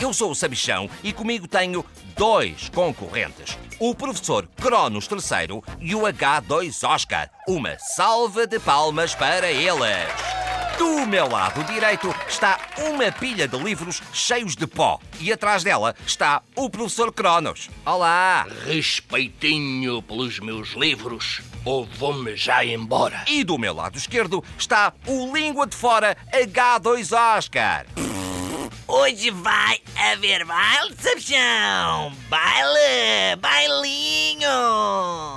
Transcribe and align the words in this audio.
Eu 0.00 0.12
sou 0.14 0.30
o 0.30 0.34
Sabichão 0.34 0.88
e 1.02 1.12
comigo 1.12 1.48
tenho 1.48 1.84
dois 2.16 2.68
concorrentes, 2.68 3.58
o 3.80 3.92
professor 3.96 4.48
Cronos 4.56 5.08
III 5.10 5.60
e 5.80 5.92
o 5.92 6.02
H2 6.02 6.88
Oscar. 6.88 7.28
Uma 7.48 7.76
salva 7.80 8.46
de 8.46 8.60
palmas 8.60 9.16
para 9.16 9.50
eles. 9.50 10.08
Do 10.78 11.04
meu 11.04 11.28
lado 11.28 11.64
direito 11.64 12.14
está 12.28 12.60
uma 12.78 13.10
pilha 13.10 13.48
de 13.48 13.58
livros 13.58 14.00
cheios 14.12 14.54
de 14.54 14.68
pó 14.68 15.00
e 15.18 15.32
atrás 15.32 15.64
dela 15.64 15.96
está 16.06 16.42
o 16.54 16.70
professor 16.70 17.12
Cronos. 17.12 17.68
Olá! 17.84 18.46
Respeitinho 18.64 20.00
pelos 20.00 20.38
meus 20.38 20.74
livros 20.74 21.40
ou 21.64 21.84
vou-me 21.84 22.36
já 22.36 22.64
embora? 22.64 23.24
E 23.26 23.42
do 23.42 23.58
meu 23.58 23.74
lado 23.74 23.98
esquerdo 23.98 24.44
está 24.56 24.92
o 25.08 25.34
língua 25.34 25.66
de 25.66 25.74
fora 25.74 26.16
H2 26.32 27.36
Oscar. 27.36 28.07
Hoje 28.90 29.30
vai 29.30 29.78
haver 30.12 30.46
baile, 30.46 30.94
Sabichão! 30.98 32.10
Baile! 32.30 33.36
Bailinho! 33.38 34.48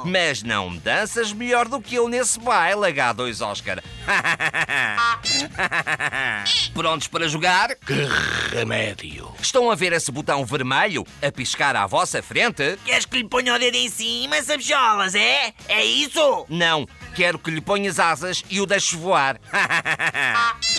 Mas 0.05 0.41
não 0.41 0.73
danças 0.77 1.33
melhor 1.33 1.67
do 1.67 1.81
que 1.81 1.95
eu 1.95 2.07
nesse 2.07 2.39
baile, 2.39 2.79
H2 2.93 3.45
Oscar. 3.45 3.83
Prontos 6.73 7.09
para 7.09 7.27
jogar? 7.27 7.75
Que 7.75 8.07
remédio! 8.55 9.29
Estão 9.41 9.69
a 9.69 9.75
ver 9.75 9.91
esse 9.91 10.13
botão 10.13 10.45
vermelho 10.45 11.05
a 11.21 11.29
piscar 11.29 11.75
à 11.75 11.85
vossa 11.85 12.23
frente? 12.23 12.79
Queres 12.85 13.05
que 13.05 13.17
lhe 13.17 13.27
ponha 13.27 13.53
o 13.53 13.59
dedo 13.59 13.75
em 13.75 13.89
cima, 13.89 14.41
Sabicholas, 14.41 15.13
é? 15.13 15.53
É 15.67 15.83
isso? 15.83 16.45
Não, 16.47 16.87
quero 17.13 17.37
que 17.37 17.51
lhe 17.51 17.59
ponhas 17.59 17.99
asas 17.99 18.45
e 18.49 18.61
o 18.61 18.65
deixes 18.65 18.93
voar. 18.93 19.37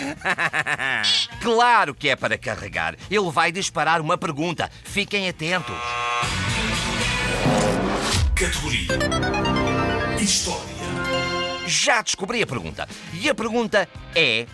claro 1.41 1.95
que 1.95 2.09
é 2.09 2.17
para 2.17 2.39
carregar. 2.39 2.97
Ele 3.11 3.31
vai 3.31 3.53
disparar 3.53 4.01
uma 4.01 4.19
pergunta. 4.19 4.71
Fiquem 4.85 5.29
atentos. 5.29 5.77
Categoria 8.35 8.99
História. 10.21 10.73
Já 11.67 12.03
descobri 12.03 12.43
a 12.43 12.47
pergunta. 12.47 12.89
E 13.13 13.29
a 13.29 13.35
pergunta 13.35 13.89
é: 14.15 14.47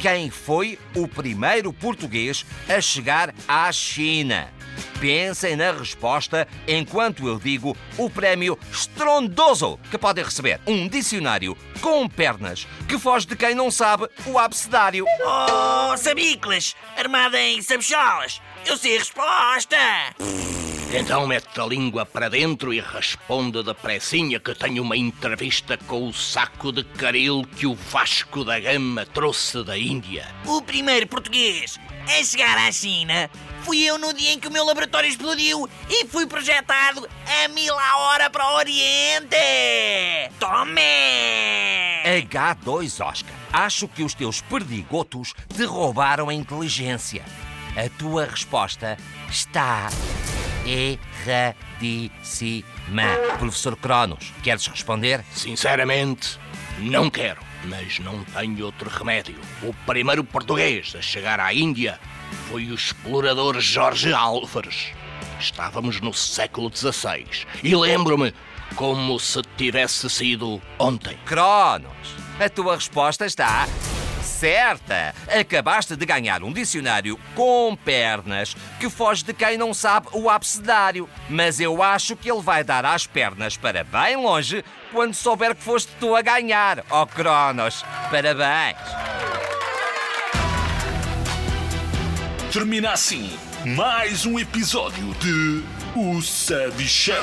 quem 0.00 0.30
foi 0.30 0.78
o 0.94 1.06
primeiro 1.06 1.72
português 1.72 2.44
a 2.68 2.80
chegar 2.80 3.34
à 3.46 3.70
China? 3.72 4.48
Pensem 5.00 5.56
na 5.56 5.72
resposta 5.72 6.46
enquanto 6.66 7.26
eu 7.26 7.38
digo 7.38 7.76
o 7.98 8.08
prémio 8.08 8.58
estrondoso 8.70 9.78
que 9.90 9.98
podem 9.98 10.24
receber. 10.24 10.60
Um 10.66 10.86
dicionário 10.88 11.56
com 11.80 12.08
pernas 12.08 12.66
que 12.88 12.98
foge 12.98 13.26
de 13.26 13.36
quem 13.36 13.54
não 13.54 13.70
sabe 13.70 14.08
o 14.26 14.38
abecedário. 14.38 15.04
Oh, 15.24 15.96
Sabiclas! 15.96 16.76
Armada 16.96 17.40
em 17.40 17.60
Sabicholas! 17.60 18.40
Eu 18.64 18.76
sei 18.76 18.96
a 18.96 18.98
resposta! 19.00 20.61
Então 20.94 21.26
mete 21.26 21.58
a 21.58 21.64
língua 21.64 22.04
para 22.04 22.28
dentro 22.28 22.72
e 22.72 22.78
responde 22.78 23.62
depressinha 23.62 24.38
que 24.38 24.54
tenho 24.54 24.82
uma 24.82 24.94
entrevista 24.94 25.78
com 25.78 26.06
o 26.06 26.12
saco 26.12 26.70
de 26.70 26.84
caril 26.84 27.46
que 27.56 27.66
o 27.66 27.74
Vasco 27.74 28.44
da 28.44 28.60
Gama 28.60 29.06
trouxe 29.06 29.64
da 29.64 29.78
Índia. 29.78 30.28
O 30.44 30.60
primeiro 30.60 31.06
português 31.06 31.80
a 32.06 32.22
chegar 32.22 32.58
à 32.58 32.70
China 32.70 33.30
fui 33.62 33.82
eu 33.82 33.96
no 33.96 34.12
dia 34.12 34.34
em 34.34 34.38
que 34.38 34.48
o 34.48 34.52
meu 34.52 34.66
laboratório 34.66 35.08
explodiu 35.08 35.66
e 35.88 36.04
fui 36.08 36.26
projetado 36.26 37.08
a 37.42 37.48
mil 37.48 37.74
a 37.78 37.96
hora 37.96 38.28
para 38.28 38.52
o 38.52 38.56
Oriente! 38.56 39.36
Tome! 40.38 40.82
H2 42.04 43.02
Oscar, 43.02 43.34
acho 43.50 43.88
que 43.88 44.02
os 44.02 44.12
teus 44.12 44.42
perdigotos 44.42 45.32
te 45.56 45.64
roubaram 45.64 46.28
a 46.28 46.34
inteligência. 46.34 47.24
A 47.74 47.88
tua 47.98 48.26
resposta 48.26 48.98
está 49.30 49.88
erradíssima. 50.66 52.62
Professor 53.38 53.76
Cronos, 53.76 54.32
queres 54.42 54.66
responder? 54.66 55.24
Sinceramente, 55.32 56.38
não 56.78 57.10
quero, 57.10 57.40
mas 57.64 57.98
não 57.98 58.24
tenho 58.24 58.64
outro 58.64 58.88
remédio. 58.90 59.38
O 59.62 59.72
primeiro 59.86 60.24
português 60.24 60.94
a 60.96 61.02
chegar 61.02 61.40
à 61.40 61.52
Índia 61.52 61.98
foi 62.48 62.70
o 62.70 62.74
explorador 62.74 63.60
Jorge 63.60 64.12
Álvares. 64.12 64.92
Estávamos 65.38 66.00
no 66.00 66.14
século 66.14 66.70
XVI 66.74 67.26
e 67.62 67.74
lembro-me 67.74 68.32
como 68.76 69.18
se 69.18 69.42
tivesse 69.56 70.08
sido 70.08 70.62
ontem. 70.78 71.18
Cronos, 71.26 72.16
a 72.40 72.48
tua 72.48 72.76
resposta 72.76 73.26
está 73.26 73.66
certa. 74.42 75.14
Acabaste 75.38 75.94
de 75.94 76.04
ganhar 76.04 76.42
um 76.42 76.52
dicionário 76.52 77.16
com 77.32 77.76
pernas 77.76 78.56
que 78.80 78.90
foge 78.90 79.22
de 79.22 79.32
quem 79.32 79.56
não 79.56 79.72
sabe 79.72 80.08
o 80.12 80.28
abecedário. 80.28 81.08
Mas 81.30 81.60
eu 81.60 81.80
acho 81.80 82.16
que 82.16 82.28
ele 82.28 82.42
vai 82.42 82.64
dar 82.64 82.84
às 82.84 83.06
pernas 83.06 83.56
para 83.56 83.84
bem 83.84 84.16
longe 84.16 84.64
quando 84.90 85.14
souber 85.14 85.54
que 85.54 85.62
foste 85.62 85.92
tu 86.00 86.16
a 86.16 86.22
ganhar. 86.22 86.84
Oh, 86.90 87.06
Cronos, 87.06 87.84
parabéns. 88.10 88.76
Termina 92.52 92.90
assim 92.90 93.38
mais 93.64 94.26
um 94.26 94.40
episódio 94.40 95.14
de 95.20 95.62
O 95.94 96.20
Sabichão. 96.20 97.14